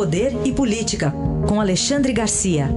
Poder 0.00 0.32
e 0.46 0.50
Política, 0.50 1.12
com 1.46 1.60
Alexandre 1.60 2.10
Garcia. 2.14 2.70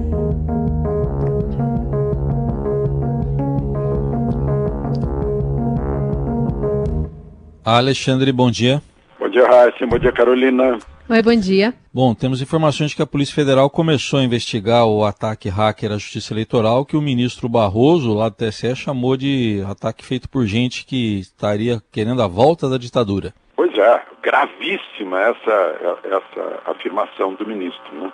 Alexandre, 7.64 8.30
bom 8.30 8.50
dia. 8.50 8.82
Bom 9.18 9.30
dia, 9.30 9.46
Raíssa. 9.46 9.86
Bom 9.86 9.98
dia, 9.98 10.12
Carolina. 10.12 10.78
Oi, 11.08 11.22
bom 11.22 11.34
dia. 11.34 11.72
Bom, 11.94 12.14
temos 12.14 12.42
informações 12.42 12.90
de 12.90 12.96
que 12.96 13.02
a 13.02 13.06
Polícia 13.06 13.34
Federal 13.34 13.70
começou 13.70 14.18
a 14.18 14.22
investigar 14.22 14.84
o 14.84 15.02
ataque 15.02 15.48
hacker 15.48 15.92
à 15.92 15.94
Justiça 15.96 16.34
Eleitoral 16.34 16.84
que 16.84 16.94
o 16.94 17.00
ministro 17.00 17.48
Barroso, 17.48 18.12
lá 18.12 18.28
do 18.28 18.34
TSE, 18.34 18.76
chamou 18.76 19.16
de 19.16 19.64
ataque 19.66 20.04
feito 20.04 20.28
por 20.28 20.44
gente 20.44 20.84
que 20.84 21.20
estaria 21.20 21.82
querendo 21.90 22.20
a 22.20 22.26
volta 22.26 22.68
da 22.68 22.76
ditadura. 22.76 23.32
É, 23.80 24.02
gravíssima 24.22 25.20
essa, 25.20 25.98
essa 26.04 26.60
afirmação 26.66 27.34
do 27.34 27.46
ministro. 27.46 27.94
Né? 27.94 28.12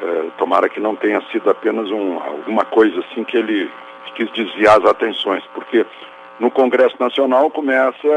É, 0.00 0.30
tomara 0.38 0.68
que 0.68 0.80
não 0.80 0.96
tenha 0.96 1.20
sido 1.30 1.50
apenas 1.50 1.90
um, 1.90 2.18
alguma 2.22 2.64
coisa 2.64 3.00
assim 3.00 3.24
que 3.24 3.36
ele 3.36 3.70
quis 4.14 4.30
desviar 4.32 4.78
as 4.78 4.84
atenções, 4.84 5.44
porque 5.54 5.86
no 6.40 6.50
Congresso 6.50 6.96
Nacional 6.98 7.50
começa 7.50 8.08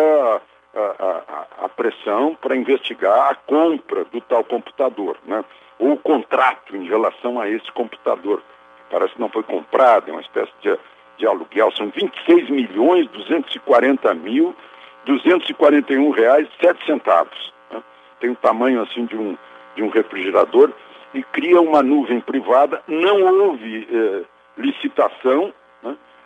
a, 0.76 0.80
a, 0.80 1.66
a 1.66 1.70
pressão 1.70 2.36
para 2.42 2.56
investigar 2.56 3.32
a 3.32 3.36
compra 3.36 4.06
do 4.06 4.22
tal 4.22 4.44
computador, 4.44 5.18
né? 5.26 5.44
ou 5.78 5.94
o 5.94 5.98
contrato 5.98 6.76
em 6.76 6.88
relação 6.88 7.40
a 7.40 7.50
esse 7.50 7.72
computador. 7.72 8.42
Parece 8.90 9.14
que 9.14 9.20
não 9.20 9.30
foi 9.30 9.44
comprado, 9.44 10.10
é 10.10 10.12
uma 10.12 10.22
espécie 10.22 10.52
de, 10.62 10.78
de 11.18 11.28
aluguel. 11.28 11.72
São 11.72 11.90
26 11.90 12.50
milhões 12.50 13.08
240 13.10 14.14
mil 14.16 14.56
241 15.06 16.10
reais 16.12 16.48
7 16.62 16.86
centavos. 16.86 17.54
Né? 17.72 17.82
Tem 18.20 18.30
o 18.30 18.36
tamanho 18.36 18.82
assim 18.82 19.06
de 19.06 19.16
um, 19.16 19.38
de 19.76 19.84
um 19.84 19.90
refrigerador 19.90 20.72
e 21.14 21.24
cria 21.24 21.60
uma 21.60 21.84
nuvem 21.84 22.20
privada. 22.22 22.82
Não 22.88 23.22
houve 23.24 23.88
eh, 23.92 24.24
licitação, 24.58 25.54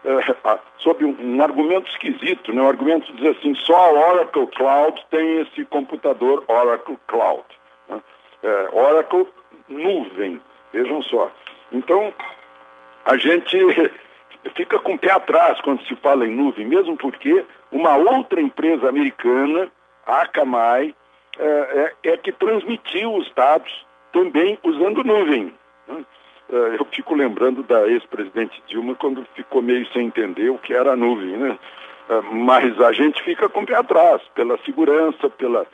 é, 0.05 0.59
sob 0.77 1.03
um, 1.03 1.17
um, 1.19 1.41
argumento 1.41 1.89
esquisito, 1.89 2.53
né? 2.53 2.61
O 2.61 2.67
argumento 2.67 3.11
diz 3.13 3.35
assim, 3.35 3.55
só 3.55 3.75
a 3.75 4.11
Oracle 4.11 4.47
Cloud 4.55 5.03
tem 5.09 5.41
esse 5.41 5.65
computador 5.65 6.43
Oracle 6.47 6.97
Cloud. 7.07 7.43
Né? 7.89 7.99
É, 8.43 8.69
Oracle 8.71 9.27
nuvem, 9.67 10.39
vejam 10.71 11.01
só. 11.01 11.31
Então, 11.71 12.13
a 13.03 13.17
gente 13.17 13.57
fica 14.55 14.79
com 14.79 14.93
o 14.93 14.99
pé 14.99 15.11
atrás 15.11 15.59
quando 15.61 15.81
se 15.83 15.95
fala 15.97 16.25
em 16.25 16.35
nuvem, 16.35 16.65
mesmo 16.65 16.95
porque 16.97 17.45
uma 17.71 17.95
outra 17.95 18.41
empresa 18.41 18.89
americana, 18.89 19.69
a 20.05 20.21
Akamai, 20.21 20.93
é, 21.37 21.91
é, 22.03 22.11
é 22.11 22.17
que 22.17 22.31
transmitiu 22.31 23.15
os 23.15 23.31
dados 23.33 23.85
também 24.13 24.57
usando 24.63 25.03
nuvem. 25.03 25.53
Né? 25.87 26.05
É, 26.51 26.75
eu 26.79 26.85
fico 26.85 27.15
lembrando 27.15 27.63
da 27.63 27.87
ex-presidente 27.87 28.61
Dilma 28.67 28.95
quando 28.95 29.25
ficou 29.35 29.61
meio 29.61 29.85
sem 29.91 30.07
entender 30.07 30.49
o 30.49 30.57
que 30.57 30.73
era 30.73 30.93
a 30.93 30.95
nuvem, 30.95 31.35
né? 31.37 31.57
É, 32.07 32.21
mas 32.31 32.79
a 32.79 32.91
gente 32.91 33.21
fica 33.23 33.49
com 33.49 33.61
o 33.61 33.65
pé 33.65 33.75
atrás, 33.75 34.21
pela 34.35 34.57
segurança, 34.59 35.29
pela 35.29 35.65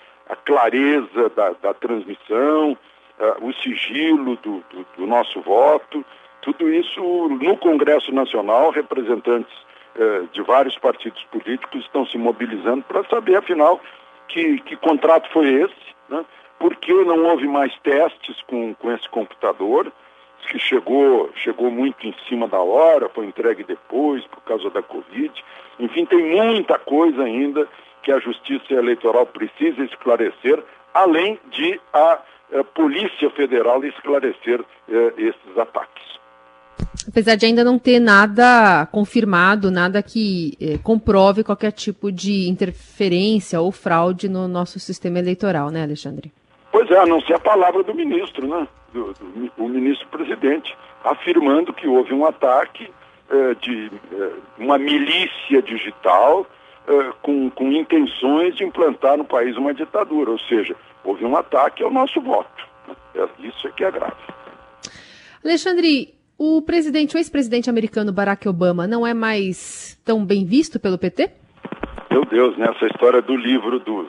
clareza 0.45 1.29
da, 1.35 1.51
da 1.61 1.73
transmissão, 1.73 2.71
uh, 2.71 3.45
o 3.45 3.53
sigilo 3.53 4.35
do, 4.37 4.63
do, 4.69 4.85
do, 4.97 5.07
nosso 5.07 5.41
voto, 5.41 6.05
tudo 6.41 6.69
isso 6.69 7.01
no 7.29 7.57
Congresso 7.57 8.11
Nacional, 8.13 8.71
representantes 8.71 9.53
uh, 9.95 10.27
de 10.31 10.41
vários 10.41 10.77
partidos 10.77 11.23
políticos 11.25 11.81
estão 11.81 12.05
se 12.05 12.17
mobilizando 12.17 12.83
para 12.83 13.03
saber, 13.05 13.35
afinal, 13.37 13.79
que, 14.27 14.59
que 14.61 14.75
contrato 14.77 15.29
foi 15.31 15.47
esse, 15.53 15.95
né? 16.09 16.25
por 16.59 16.75
que 16.75 16.93
não 16.93 17.25
houve 17.25 17.47
mais 17.47 17.73
testes 17.79 18.41
com, 18.43 18.73
com 18.75 18.91
esse 18.91 19.07
computador, 19.09 19.91
que 20.47 20.59
chegou, 20.59 21.29
chegou 21.35 21.69
muito 21.71 22.05
em 22.05 22.13
cima 22.27 22.47
da 22.47 22.59
hora, 22.59 23.09
foi 23.09 23.25
entregue 23.25 23.63
depois 23.63 24.25
por 24.27 24.41
causa 24.41 24.69
da 24.69 24.81
Covid. 24.81 25.31
Enfim, 25.79 26.05
tem 26.05 26.35
muita 26.35 26.77
coisa 26.79 27.23
ainda 27.23 27.67
que 28.03 28.11
a 28.11 28.19
Justiça 28.19 28.73
Eleitoral 28.73 29.25
precisa 29.27 29.83
esclarecer, 29.83 30.63
além 30.93 31.39
de 31.51 31.79
a, 31.93 32.13
a 32.13 32.21
eh, 32.51 32.63
Polícia 32.63 33.29
Federal 33.31 33.83
esclarecer 33.85 34.63
eh, 34.89 35.13
esses 35.17 35.57
ataques. 35.57 36.19
Apesar 37.07 37.35
de 37.35 37.45
ainda 37.45 37.63
não 37.63 37.79
ter 37.79 37.99
nada 37.99 38.85
confirmado, 38.91 39.71
nada 39.71 40.03
que 40.03 40.53
eh, 40.61 40.77
comprove 40.83 41.43
qualquer 41.43 41.71
tipo 41.71 42.11
de 42.11 42.47
interferência 42.47 43.59
ou 43.59 43.71
fraude 43.71 44.29
no 44.29 44.47
nosso 44.47 44.79
sistema 44.79 45.19
eleitoral, 45.19 45.69
né, 45.69 45.83
Alexandre? 45.83 46.31
Pois 46.71 46.89
é, 46.89 46.97
a 46.97 47.05
não 47.05 47.21
ser 47.21 47.33
a 47.33 47.39
palavra 47.39 47.83
do 47.83 47.93
ministro, 47.93 48.47
né? 48.47 48.67
Do, 48.93 49.13
do 49.13 49.51
o 49.57 49.67
ministro-presidente, 49.67 50.75
afirmando 51.03 51.73
que 51.73 51.87
houve 51.87 52.13
um 52.13 52.25
ataque 52.25 52.89
eh, 53.29 53.55
de 53.61 53.91
eh, 54.11 54.31
uma 54.57 54.77
milícia 54.77 55.61
digital 55.61 56.45
com, 57.21 57.49
com 57.51 57.71
intenções 57.71 58.55
de 58.55 58.63
implantar 58.63 59.15
no 59.15 59.23
país 59.23 59.55
uma 59.55 59.73
ditadura, 59.73 60.31
ou 60.31 60.39
seja, 60.39 60.75
houve 61.03 61.23
um 61.23 61.37
ataque 61.37 61.83
ao 61.83 61.91
nosso 61.91 62.19
voto. 62.19 62.67
Isso 63.39 63.67
é 63.67 63.71
que 63.71 63.83
é 63.83 63.91
grave. 63.91 64.15
Alexandre, 65.45 66.13
o 66.43 66.59
presidente, 66.59 67.15
o 67.15 67.19
ex-presidente 67.19 67.69
americano 67.69 68.11
Barack 68.11 68.49
Obama 68.49 68.87
não 68.87 69.05
é 69.05 69.13
mais 69.13 69.95
tão 70.03 70.25
bem 70.25 70.43
visto 70.43 70.79
pelo 70.79 70.97
PT? 70.97 71.29
Meu 72.09 72.25
Deus, 72.25 72.57
né? 72.57 72.67
Essa 72.75 72.87
história 72.87 73.21
do 73.21 73.35
livro 73.35 73.79
do 73.79 74.07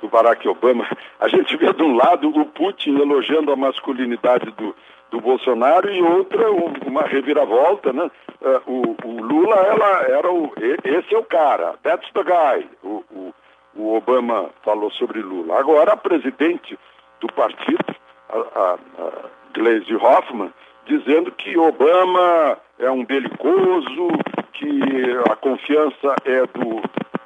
do 0.00 0.08
Barack 0.08 0.46
Obama, 0.48 0.84
a 1.20 1.28
gente 1.28 1.56
vê 1.56 1.72
de 1.72 1.82
um 1.82 1.94
lado 1.94 2.28
o 2.28 2.44
Putin 2.46 2.98
elogiando 2.98 3.52
a 3.52 3.56
masculinidade 3.56 4.50
do, 4.50 4.74
do 5.12 5.20
Bolsonaro 5.20 5.88
e 5.92 6.02
outra 6.02 6.50
uma 6.50 7.02
reviravolta, 7.02 7.92
né? 7.92 8.10
Uh, 8.40 8.60
o, 8.66 8.96
o, 9.04 9.22
Lula 9.22 9.54
ela, 9.54 10.02
era 10.08 10.32
o, 10.32 10.52
esse 10.84 11.14
é 11.14 11.18
o 11.18 11.22
cara, 11.22 11.74
that's 11.84 12.10
the 12.14 12.24
guy. 12.24 12.68
O, 12.82 13.04
o, 13.12 13.34
o, 13.76 13.96
Obama 13.96 14.50
falou 14.64 14.90
sobre 14.90 15.22
Lula. 15.22 15.60
Agora 15.60 15.92
a 15.92 15.96
presidente 15.96 16.76
do 17.20 17.28
partido, 17.28 17.94
a, 18.28 18.38
a, 18.38 18.74
a 18.74 19.12
Gleisi 19.54 19.94
Hoffmann, 19.94 20.52
dizendo 20.86 21.30
que 21.32 21.56
Obama 21.56 22.58
é 22.78 22.90
um 22.90 23.04
belicoso, 23.04 24.08
que 24.52 24.80
a 25.30 25.36
confiança 25.36 26.14
é 26.24 26.46
do, 26.46 26.82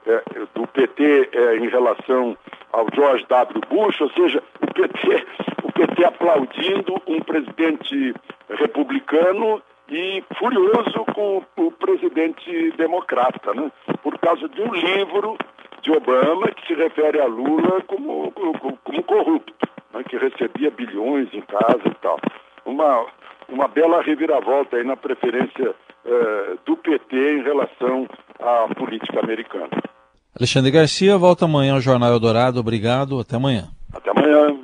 é, 0.06 0.22
do 0.54 0.66
PT 0.68 1.30
é, 1.32 1.56
em 1.56 1.68
relação 1.68 2.36
ao 2.72 2.86
George 2.94 3.24
W. 3.28 3.60
Bush, 3.68 4.00
ou 4.00 4.10
seja, 4.10 4.42
o 4.60 4.66
PT, 4.72 5.26
o 5.62 5.72
PT 5.72 6.04
aplaudindo 6.04 7.00
um 7.06 7.20
presidente 7.20 8.14
republicano 8.50 9.62
e 9.88 10.22
furioso 10.38 11.04
com 11.14 11.42
o 11.56 11.70
presidente 11.72 12.72
democrata, 12.72 13.54
né? 13.54 13.70
por 14.02 14.18
causa 14.18 14.48
de 14.48 14.60
um 14.60 14.74
livro 14.74 15.36
de 15.80 15.92
Obama 15.92 16.48
que 16.48 16.66
se 16.66 16.74
refere 16.74 17.20
a 17.20 17.26
Lula 17.26 17.80
como, 17.86 18.32
como, 18.32 18.78
como 18.82 19.02
corrupto, 19.04 19.68
né? 19.94 20.02
que 20.04 20.16
recebia 20.16 20.70
bilhões 20.70 21.32
em 21.32 21.40
casa 21.42 21.82
e 21.86 21.94
tal. 21.94 22.18
Uma, 22.64 23.06
uma 23.48 23.68
bela 23.68 24.02
reviravolta 24.02 24.76
aí 24.76 24.84
na 24.84 24.96
preferência 24.96 25.74
eh, 26.04 26.56
do 26.64 26.76
PT 26.76 27.16
em 27.16 27.42
relação 27.42 28.06
à 28.40 28.72
política 28.74 29.20
americana. 29.20 29.70
Alexandre 30.38 30.70
Garcia 30.70 31.16
volta 31.16 31.46
amanhã 31.46 31.74
ao 31.74 31.80
Jornal 31.80 32.12
Eldorado. 32.12 32.60
Obrigado. 32.60 33.18
Até 33.20 33.36
amanhã. 33.36 33.68
Até 33.92 34.10
amanhã. 34.10 34.55